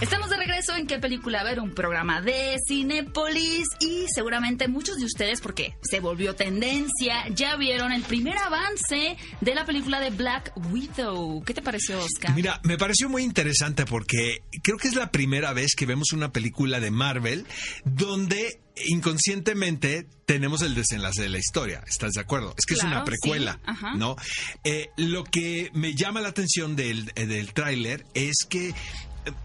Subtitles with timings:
[0.00, 5.06] Estamos de regreso en qué película ver, un programa de Cinepolis y seguramente muchos de
[5.06, 10.52] ustedes, porque se volvió tendencia, ya vieron el primer avance de la película de Black
[10.70, 11.42] Widow.
[11.44, 12.34] ¿Qué te pareció, Oscar?
[12.34, 16.30] Mira, me pareció muy interesante porque creo que es la primera vez que vemos una
[16.30, 17.46] película de Marvel
[17.84, 21.82] donde inconscientemente tenemos el desenlace de la historia.
[21.86, 22.54] ¿Estás de acuerdo?
[22.58, 23.94] Es que es una precuela, sí, ajá.
[23.94, 24.16] ¿no?
[24.62, 28.74] Eh, lo que me llama la atención del, eh, del tráiler es que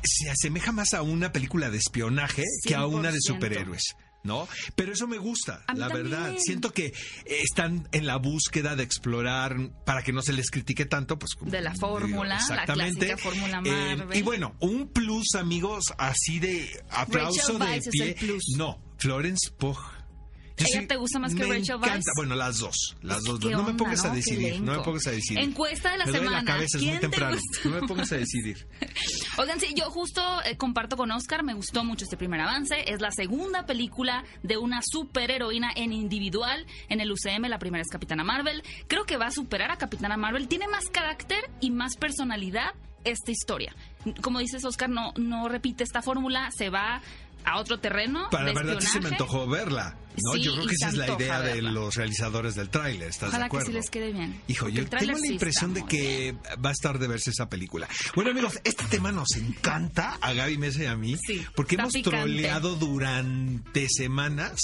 [0.03, 3.21] se asemeja más a una película de espionaje que a una de 100%.
[3.21, 3.83] superhéroes.
[4.23, 4.47] ¿No?
[4.75, 6.11] Pero eso me gusta, la también.
[6.11, 6.35] verdad.
[6.37, 6.93] Siento que
[7.25, 11.49] están en la búsqueda de explorar para que no se les critique tanto, pues como
[11.49, 13.07] De la fórmula, la exactamente.
[13.07, 14.15] clásica fórmula Eh, Marvel.
[14.19, 18.09] y bueno, un plus, amigos, así de aplauso de es pie.
[18.09, 18.43] el plus.
[18.57, 19.79] No, Florence Pugh.
[20.57, 21.87] Yo ¿Ella te gusta más que me Rachel encanta.
[21.95, 22.03] Weisz?
[22.17, 23.39] Bueno, las dos, las dos.
[23.39, 25.39] ¿Qué No me onda, pongas a decidir, no me pongas a decidir.
[25.39, 26.37] Encuesta de la me semana.
[26.41, 27.37] la cabeza, es ¿Quién muy te temprano.
[27.37, 27.69] gusta?
[27.69, 28.67] No me pongas a decidir.
[29.41, 32.75] Oigan, sí, yo justo eh, comparto con Oscar, me gustó mucho este primer avance.
[32.85, 37.47] Es la segunda película de una superheroína en individual en el UCM.
[37.47, 38.61] La primera es Capitana Marvel.
[38.85, 40.47] Creo que va a superar a Capitana Marvel.
[40.47, 43.75] Tiene más carácter y más personalidad esta historia.
[44.21, 47.01] Como dices, Oscar, no, no repite esta fórmula, se va
[47.45, 48.27] a otro terreno.
[48.31, 49.97] Para de la verdad sí se me antojó verla.
[50.23, 50.33] ¿no?
[50.33, 53.45] Sí, yo creo que esa es la idea de los realizadores del tráiler, ¿estás Ojalá
[53.45, 53.67] de que acuerdo?
[53.67, 54.41] sí les quede bien.
[54.47, 57.87] Hijo, Porque yo tengo la impresión de que va a estar de verse esa película.
[58.13, 61.93] Bueno, amigos, este tema nos encanta a Gaby Mesa y a mí, Sí, porque hemos
[61.93, 62.17] picante.
[62.17, 64.59] troleado durante semanas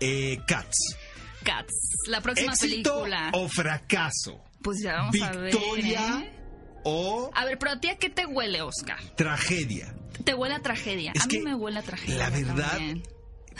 [0.00, 0.96] eh, Cats.
[1.42, 1.72] Cats,
[2.06, 3.30] la próxima ¿Éxito película.
[3.32, 4.44] o fracaso?
[4.62, 5.52] Pues ya vamos a ver.
[5.52, 6.41] ¿Victoria ¿eh?
[6.84, 8.98] O A ver, pero a ti a qué te huele, Oscar?
[9.16, 9.94] tragedia?
[10.24, 11.12] Te huele a tragedia.
[11.14, 12.18] Es a mí me huele a tragedia.
[12.18, 13.02] la verdad, también.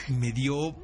[0.09, 0.77] me dio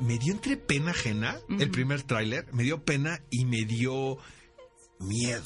[0.00, 4.18] me dio entre pena ajena el primer tráiler, me dio pena y me dio
[4.98, 5.42] miedo.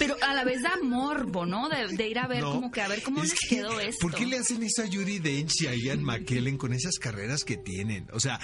[0.00, 1.68] Pero a la vez da morbo, ¿no?
[1.68, 3.78] De, de ir a ver No, como que a ver cómo es les que, quedó
[3.78, 4.00] esto.
[4.00, 7.44] ¿Por qué le hacen eso a Yuri Dench y a Ian McKellen con esas carreras
[7.44, 8.08] que tienen?
[8.12, 8.40] O sea,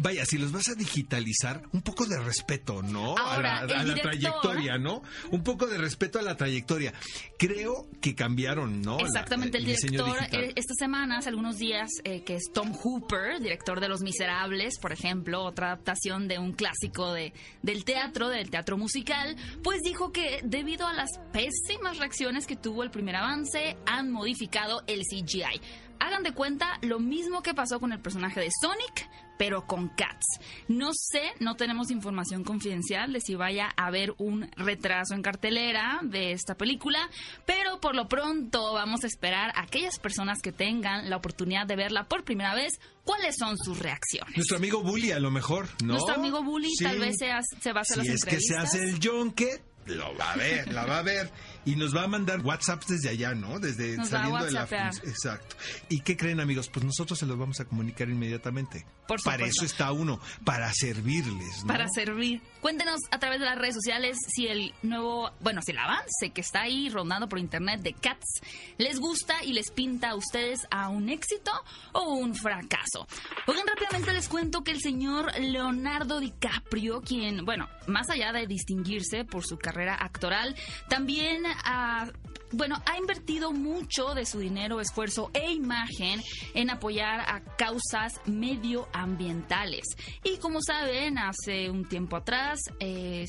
[0.00, 3.16] vaya, si los vas a digitalizar, un poco de respeto, ¿no?
[3.18, 5.02] Ahora, a la, a el la director- trayectoria, ¿no?
[5.30, 6.94] Un poco de respeto a la trayectoria.
[7.38, 8.96] Creo que cambiaron, ¿no?
[8.98, 13.40] La- Exactamente, el director eh, esta semana, hace algunos días, eh, que es Tom Hooper,
[13.40, 18.50] director de Los Miserables, por ejemplo, otra adaptación de un clásico de, del teatro, del
[18.50, 23.76] teatro musical, pues dijo que debido a las pésimas reacciones que tuvo el primer avance,
[23.86, 25.60] han modificado el CGI.
[26.00, 29.08] Hagan de cuenta lo mismo que pasó con el personaje de Sonic,
[29.38, 30.26] pero con Cats.
[30.68, 36.00] No sé, no tenemos información confidencial de si vaya a haber un retraso en cartelera
[36.02, 37.08] de esta película,
[37.46, 41.76] pero por lo pronto vamos a esperar a aquellas personas que tengan la oportunidad de
[41.76, 42.72] verla por primera vez,
[43.04, 44.36] cuáles son sus reacciones.
[44.36, 45.94] Nuestro amigo Bully, a lo mejor, ¿no?
[45.94, 46.84] Nuestro amigo Bully Sí.
[46.84, 48.98] tal vez se, ha- se va a hacer Si las es que se hace el
[48.98, 51.30] yonke, lo va a ver, la va a ver.
[51.64, 53.58] Y nos va a mandar WhatsApps desde allá, ¿no?
[53.58, 55.56] Desde Nos saliendo de la Exacto.
[55.88, 56.68] ¿Y qué creen, amigos?
[56.68, 58.84] Pues nosotros se los vamos a comunicar inmediatamente.
[59.06, 59.64] Por Para supuesto.
[59.64, 61.66] eso está uno, para servirles, ¿no?
[61.66, 62.40] para servir.
[62.60, 66.40] Cuéntenos a través de las redes sociales si el nuevo, bueno, si el avance que
[66.40, 68.40] está ahí rondando por internet de Cats
[68.78, 71.50] les gusta y les pinta a ustedes a un éxito
[71.92, 73.06] o un fracaso.
[73.46, 79.24] Oigan, rápidamente les cuento que el señor Leonardo DiCaprio, quien, bueno, más allá de distinguirse
[79.24, 80.54] por su carrera actoral,
[80.88, 82.10] también ha
[82.52, 86.20] bueno, ha invertido mucho de su dinero, esfuerzo e imagen
[86.54, 89.84] en apoyar a causas medioambientales.
[90.24, 93.24] Y como saben, hace un tiempo atrás eh,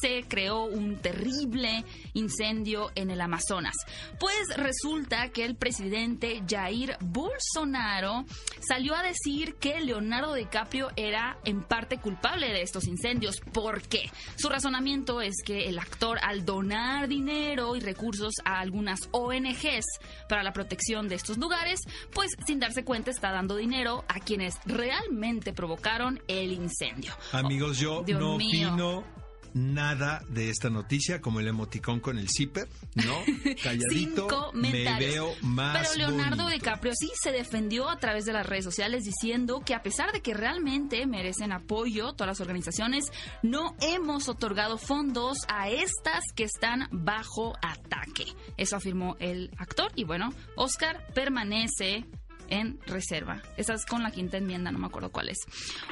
[0.00, 1.84] se creó un terrible
[2.14, 3.74] incendio en el Amazonas.
[4.18, 8.24] Pues resulta que el presidente Jair Bolsonaro
[8.66, 13.40] salió a decir que Leonardo DiCaprio era en parte culpable de estos incendios.
[13.52, 14.10] ¿Por qué?
[14.36, 19.84] Su razonamiento es que el actor al donar dinero y recursos a algunas ONGs
[20.28, 21.80] para la protección de estos lugares,
[22.12, 27.12] pues sin darse cuenta está dando dinero a quienes realmente provocaron el incendio.
[27.32, 28.68] Amigos, yo no mío.
[28.68, 29.23] opino
[29.54, 33.14] nada de esta noticia, como el emoticón con el zipper, ¿no?
[33.62, 36.58] Calladito, me veo más Pero Leonardo bonito.
[36.58, 40.20] DiCaprio sí se defendió a través de las redes sociales diciendo que a pesar de
[40.20, 43.06] que realmente merecen apoyo todas las organizaciones,
[43.42, 48.26] no hemos otorgado fondos a estas que están bajo ataque.
[48.56, 52.04] Eso afirmó el actor y bueno, Oscar permanece
[52.48, 53.42] en reserva.
[53.56, 55.38] Esa es con la quinta enmienda, no me acuerdo cuál es.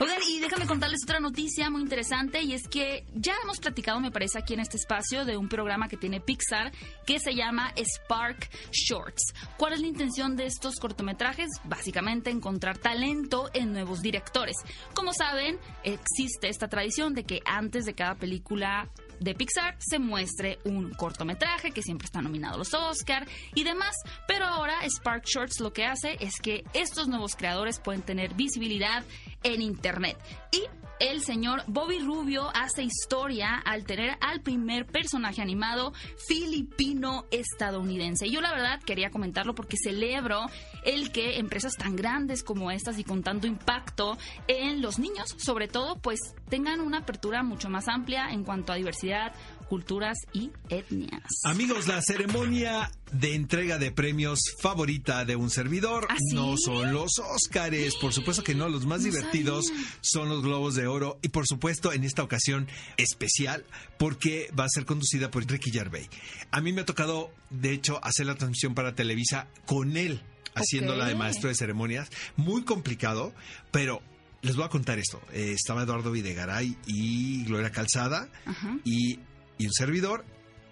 [0.00, 4.10] Oigan, y déjame contarles otra noticia muy interesante y es que ya hemos platicado, me
[4.10, 6.72] parece, aquí en este espacio de un programa que tiene Pixar
[7.06, 9.34] que se llama Spark Shorts.
[9.56, 11.48] ¿Cuál es la intención de estos cortometrajes?
[11.64, 14.56] Básicamente encontrar talento en nuevos directores.
[14.94, 18.88] Como saben, existe esta tradición de que antes de cada película
[19.22, 23.94] de Pixar se muestre un cortometraje que siempre está nominado a los Oscar y demás.
[24.26, 29.04] Pero ahora Spark Shorts lo que hace es que estos nuevos creadores pueden tener visibilidad
[29.42, 30.18] en Internet.
[30.50, 30.62] Y
[31.02, 35.92] el señor Bobby Rubio hace historia al tener al primer personaje animado
[36.28, 38.30] filipino-estadounidense.
[38.30, 40.46] Yo la verdad quería comentarlo porque celebro
[40.84, 44.16] el que empresas tan grandes como estas y con tanto impacto
[44.46, 48.76] en los niños, sobre todo, pues tengan una apertura mucho más amplia en cuanto a
[48.76, 49.34] diversidad,
[49.76, 51.22] culturas y etnias.
[51.44, 56.34] Amigos, la ceremonia de entrega de premios favorita de un servidor ¿Ah, sí?
[56.34, 59.86] no son los Óscares, por supuesto que no, los más No divertidos sabía.
[60.02, 63.64] son los Globos de Oro y por supuesto en esta ocasión especial
[63.98, 66.10] porque va a ser conducida por Ricky Gervais.
[66.50, 70.20] A mí me ha tocado, de hecho, hacer la transmisión para Televisa con él
[70.54, 71.18] haciéndola de Ok.
[71.18, 73.32] maestro de ceremonias, muy complicado,
[73.70, 74.02] pero
[74.42, 75.18] les voy a contar esto.
[75.32, 78.76] Eh, estaba Eduardo Videgaray y Gloria Calzada Ajá.
[78.84, 79.18] y,
[79.62, 80.24] y un servidor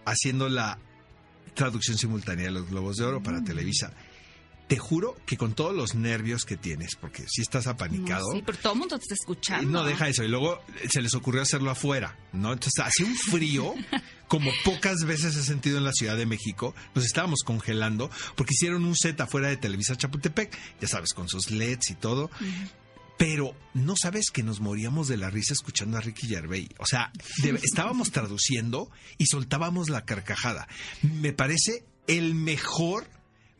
[0.04, 0.78] haciendo la
[1.54, 3.22] traducción simultánea de los Globos de Oro Mm.
[3.25, 3.92] para Televisa.
[4.69, 8.42] Te juro que con todos los nervios que tienes, porque si estás apanicado, No, sí,
[8.46, 9.69] pero todo el mundo te está eh, escuchando.
[9.69, 10.22] no deja eso.
[10.22, 12.52] Y luego se les ocurrió hacerlo afuera, ¿no?
[12.52, 13.75] Entonces hacía un frío
[14.28, 16.72] como pocas veces he sentido en la Ciudad de México.
[16.94, 21.50] Nos estábamos congelando porque hicieron un set afuera de Televisa Chapultepec, ya sabes, con sus
[21.50, 22.31] LEDs y todo.
[23.20, 26.70] Pero no sabes que nos moríamos de la risa escuchando a Ricky Gervais.
[26.78, 27.12] O sea,
[27.43, 30.67] de- estábamos traduciendo y soltábamos la carcajada.
[31.02, 33.06] Me parece el mejor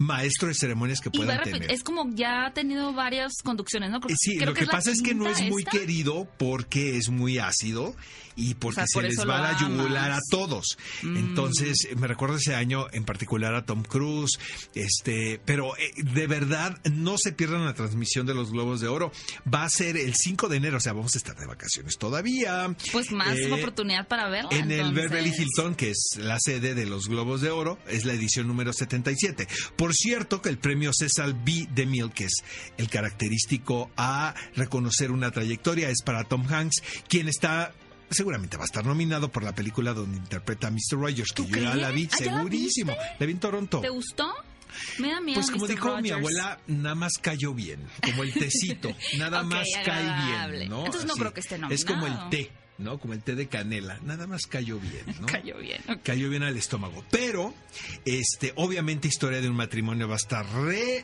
[0.01, 1.71] maestro de ceremonias que puedan tener.
[1.71, 4.01] es como ya ha tenido varias conducciones, ¿no?
[4.01, 5.71] Creo- Eh, Sí, creo lo que, es pasa es que no es muy esta.
[5.79, 7.95] querido porque es muy ácido
[8.35, 10.79] y porque O sea, se por les va la yugular a todos.
[11.03, 11.17] Mm.
[11.19, 14.39] Entonces, me recuerdo ese año en particular a Tom Cruise,
[14.75, 19.13] este, pero eh, de verdad no se pierdan la transmisión de los Globos de Oro.
[19.53, 22.75] Va a ser el 5 de enero, o sea, vamos a estar de vacaciones todavía.
[22.93, 24.51] Pues más Eh, oportunidad para verla.
[24.53, 24.93] en el.
[24.95, 28.73] Beverly Hilton, que es la sede de los Globos de Oro, es la edición número
[28.73, 29.47] 77.
[29.77, 31.69] Por cierto, que el premio César B.
[31.75, 32.43] DeMille, que es
[32.77, 37.73] el característico a reconocer una trayectoria, es para Tom Hanks, quien está.
[38.11, 40.99] Seguramente va a estar nominado por la película donde interpreta a Mr.
[40.99, 42.09] Rogers, que ¿Tú yo ya la vi?
[42.13, 42.93] Ah, ¿ya la segurísimo.
[43.19, 43.81] La vi en Toronto.
[43.81, 44.33] ¿Te gustó?
[44.99, 45.35] Me da miedo.
[45.41, 45.71] Pues como Mr.
[45.71, 50.87] dijo mi abuela, nada más cayó bien, como el tecito, nada más cae bien, ¿no?
[50.87, 52.31] Entonces no creo que esté Es como el nominado.
[52.31, 52.99] té, ¿no?
[52.99, 55.27] Como el té de canela, nada más cayó bien, ¿no?
[55.31, 55.81] Cayó bien.
[55.89, 56.01] ok.
[56.03, 57.05] cayó bien al estómago.
[57.11, 57.55] Pero,
[58.05, 60.47] este, obviamente, Historia de un matrimonio va a estar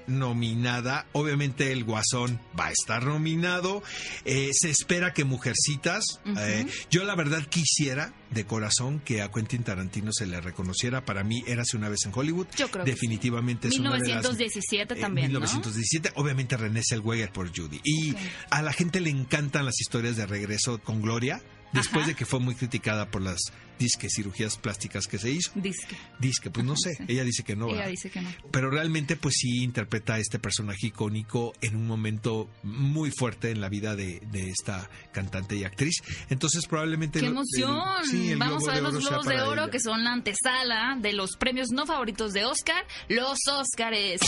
[0.07, 1.07] renominada.
[1.13, 3.83] Obviamente, El Guasón va a estar nominado.
[4.25, 6.05] Eh, se espera que Mujercitas.
[6.39, 11.05] Eh, yo, la verdad, quisiera de corazón que a Quentin Tarantino se le reconociera.
[11.05, 12.47] Para mí, Érase una vez en Hollywood.
[12.57, 14.07] Yo creo que Definitivamente es una de las.
[14.09, 15.41] 1917 Eh, también, ¿no?
[15.41, 17.81] 1917, obviamente René Zellweger por Judy.
[17.85, 18.15] Y
[18.51, 21.41] a la gente le encantan las historias de regreso con Gloria,
[21.73, 22.09] después Ajá.
[22.09, 23.41] de que fue muy criticada por las
[23.79, 25.51] disque cirugías plásticas que se hizo.
[25.55, 25.95] Disque.
[26.19, 27.05] Disque, pues no sé, sí.
[27.09, 27.67] ella dice que no.
[27.67, 27.91] Ella ¿verdad?
[27.91, 28.31] dice que no.
[28.51, 33.61] Pero realmente pues sí interpreta a este personaje icónico en un momento muy fuerte en
[33.61, 35.97] la vida de, de esta cantante y actriz.
[36.31, 37.21] Entonces probablemente...
[37.21, 37.77] ¡Qué emoción!
[38.03, 39.71] el- sí, el Vamos a ver los Globos de Oro, ella.
[39.71, 44.21] que son la antesala de los premios no favoritos de Oscar, los Óscares.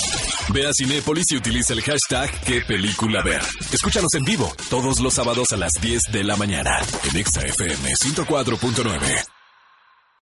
[0.52, 3.40] Ve a Cinépolis y utiliza el hashtag qué película ver.
[3.72, 6.80] Escúchanos en vivo todos los sábados a las 10 de la mañana
[7.10, 7.86] en FM
[8.24, 9.37] 104.9.